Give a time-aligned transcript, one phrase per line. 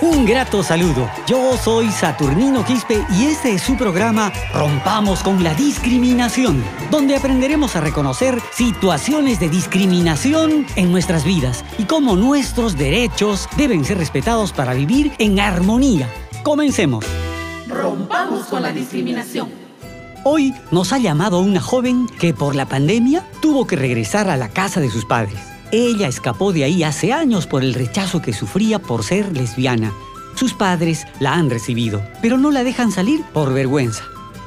[0.00, 1.10] Un grato saludo.
[1.26, 7.74] Yo soy Saturnino Quispe y este es su programa Rompamos con la discriminación, donde aprenderemos
[7.76, 14.52] a reconocer situaciones de discriminación en nuestras vidas y cómo nuestros derechos deben ser respetados
[14.52, 16.08] para vivir en armonía.
[16.42, 17.04] Comencemos.
[17.68, 19.48] Rompamos con la discriminación.
[20.24, 24.48] Hoy nos ha llamado una joven que por la pandemia tuvo que regresar a la
[24.48, 25.53] casa de sus padres.
[25.76, 29.92] Ella escapó de ahí hace años por el rechazo que sufría por ser lesbiana.
[30.36, 34.04] Sus padres la han recibido, pero no la dejan salir por vergüenza.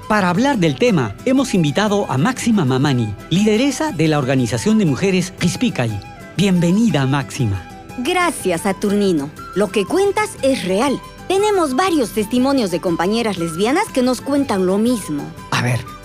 [0.08, 5.32] Para hablar del tema, hemos invitado a Máxima Mamani, lideresa de la organización de mujeres
[5.32, 6.00] Pispicay.
[6.38, 7.62] Bienvenida, Máxima.
[7.98, 9.30] Gracias, Saturnino.
[9.54, 10.98] Lo que cuentas es real.
[11.28, 15.26] Tenemos varios testimonios de compañeras lesbianas que nos cuentan lo mismo.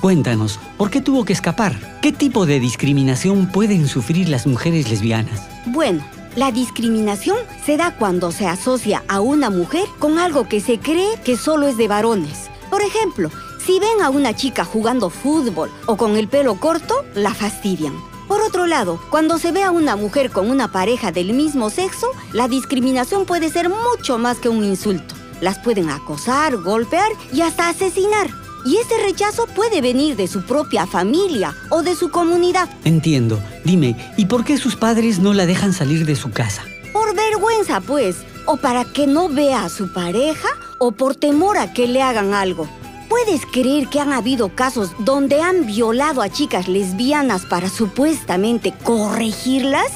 [0.01, 2.01] Cuéntanos, ¿por qué tuvo que escapar?
[2.01, 5.49] ¿Qué tipo de discriminación pueden sufrir las mujeres lesbianas?
[5.67, 6.05] Bueno,
[6.35, 11.21] la discriminación se da cuando se asocia a una mujer con algo que se cree
[11.25, 12.51] que solo es de varones.
[12.71, 13.31] Por ejemplo,
[13.65, 17.95] si ven a una chica jugando fútbol o con el pelo corto, la fastidian.
[18.27, 22.09] Por otro lado, cuando se ve a una mujer con una pareja del mismo sexo,
[22.33, 25.15] la discriminación puede ser mucho más que un insulto.
[25.41, 28.42] Las pueden acosar, golpear y hasta asesinar.
[28.65, 32.69] Y ese rechazo puede venir de su propia familia o de su comunidad.
[32.85, 33.41] Entiendo.
[33.65, 36.65] Dime, ¿y por qué sus padres no la dejan salir de su casa?
[36.93, 38.17] Por vergüenza, pues.
[38.47, 42.35] O para que no vea a su pareja o por temor a que le hagan
[42.35, 42.69] algo.
[43.09, 49.93] ¿Puedes creer que han habido casos donde han violado a chicas lesbianas para supuestamente corregirlas?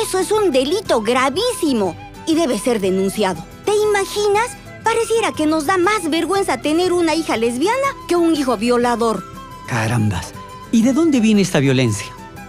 [0.00, 3.44] Eso es un delito gravísimo y debe ser denunciado.
[3.64, 4.59] ¿Te imaginas?
[4.92, 7.76] Pareciera que nos da más vergüenza tener una hija lesbiana
[8.08, 9.22] que un hijo violador.
[9.68, 10.34] Carambas.
[10.72, 12.08] ¿Y de dónde viene esta violencia?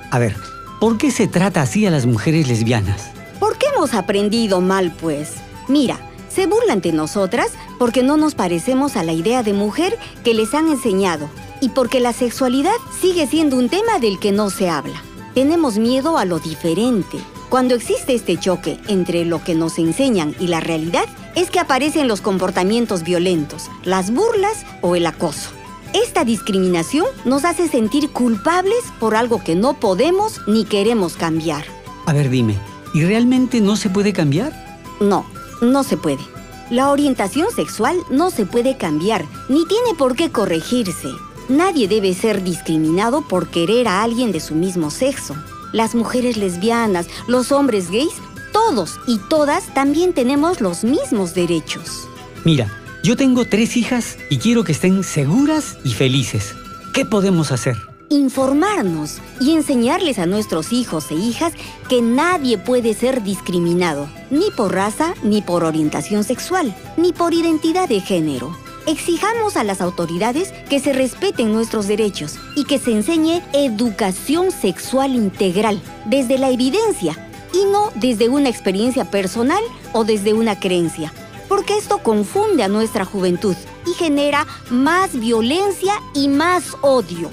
[0.09, 0.35] A ver,
[0.79, 3.11] ¿por qué se trata así a las mujeres lesbianas?
[3.39, 5.33] ¿Por qué hemos aprendido mal, pues?
[5.67, 10.33] Mira, se burlan de nosotras porque no nos parecemos a la idea de mujer que
[10.33, 11.29] les han enseñado
[11.61, 15.03] y porque la sexualidad sigue siendo un tema del que no se habla.
[15.35, 17.19] Tenemos miedo a lo diferente.
[17.51, 21.03] Cuando existe este choque entre lo que nos enseñan y la realidad,
[21.35, 25.49] es que aparecen los comportamientos violentos, las burlas o el acoso.
[25.91, 31.65] Esta discriminación nos hace sentir culpables por algo que no podemos ni queremos cambiar.
[32.05, 32.57] A ver, dime,
[32.93, 34.53] ¿y realmente no se puede cambiar?
[35.01, 35.25] No,
[35.61, 36.23] no se puede.
[36.69, 41.09] La orientación sexual no se puede cambiar, ni tiene por qué corregirse.
[41.49, 45.35] Nadie debe ser discriminado por querer a alguien de su mismo sexo.
[45.71, 48.13] Las mujeres lesbianas, los hombres gays,
[48.51, 52.07] todos y todas también tenemos los mismos derechos.
[52.43, 52.67] Mira,
[53.03, 56.55] yo tengo tres hijas y quiero que estén seguras y felices.
[56.93, 57.75] ¿Qué podemos hacer?
[58.09, 61.53] Informarnos y enseñarles a nuestros hijos e hijas
[61.87, 67.87] que nadie puede ser discriminado, ni por raza, ni por orientación sexual, ni por identidad
[67.87, 68.55] de género.
[68.87, 75.15] Exijamos a las autoridades que se respeten nuestros derechos y que se enseñe educación sexual
[75.15, 77.15] integral desde la evidencia
[77.53, 81.13] y no desde una experiencia personal o desde una creencia,
[81.47, 83.55] porque esto confunde a nuestra juventud
[83.85, 87.29] y genera más violencia y más odio.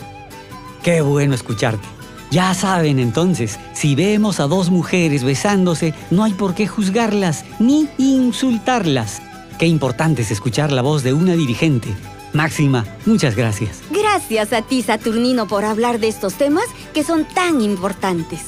[0.82, 1.87] Qué bueno escucharte.
[2.31, 7.88] Ya saben entonces, si vemos a dos mujeres besándose, no hay por qué juzgarlas ni
[7.97, 9.22] insultarlas.
[9.58, 11.88] Qué importante es escuchar la voz de una dirigente.
[12.32, 13.80] Máxima, muchas gracias.
[13.91, 18.42] Gracias a ti, Saturnino, por hablar de estos temas que son tan importantes.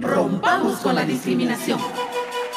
[0.00, 1.78] Rompamos con la discriminación.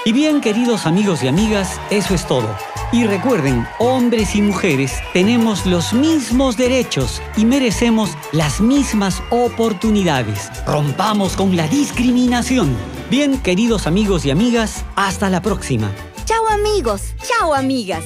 [0.06, 2.50] Y bien, queridos amigos y amigas, eso es todo.
[2.92, 10.50] Y recuerden, hombres y mujeres tenemos los mismos derechos y merecemos las mismas oportunidades.
[10.66, 12.76] Rompamos con la discriminación.
[13.12, 15.92] Bien, queridos amigos y amigas, hasta la próxima.
[16.26, 18.06] Chao amigos, chao amigas.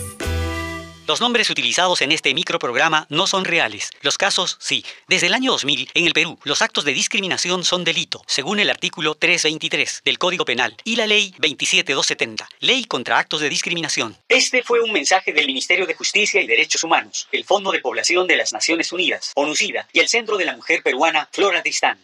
[1.05, 3.91] Los nombres utilizados en este microprograma no son reales.
[4.01, 4.83] Los casos, sí.
[5.07, 8.72] Desde el año 2000, en el Perú, los actos de discriminación son delito, según el
[8.72, 14.17] artículo 323 del Código Penal y la Ley 27270, Ley contra Actos de Discriminación.
[14.28, 18.25] Este fue un mensaje del Ministerio de Justicia y Derechos Humanos, el Fondo de Población
[18.25, 21.99] de las Naciones Unidas, ONUCIDA, y el Centro de la Mujer Peruana, Flora Tristán.